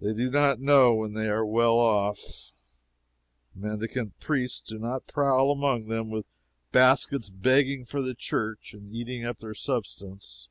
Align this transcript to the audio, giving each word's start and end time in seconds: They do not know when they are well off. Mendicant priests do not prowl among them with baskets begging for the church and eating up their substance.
They 0.00 0.12
do 0.12 0.28
not 0.28 0.58
know 0.58 0.92
when 0.92 1.12
they 1.14 1.28
are 1.28 1.46
well 1.46 1.78
off. 1.78 2.18
Mendicant 3.54 4.18
priests 4.18 4.60
do 4.60 4.76
not 4.76 5.06
prowl 5.06 5.52
among 5.52 5.86
them 5.86 6.10
with 6.10 6.26
baskets 6.72 7.30
begging 7.30 7.84
for 7.84 8.02
the 8.02 8.16
church 8.16 8.74
and 8.74 8.92
eating 8.92 9.24
up 9.24 9.38
their 9.38 9.54
substance. 9.54 10.48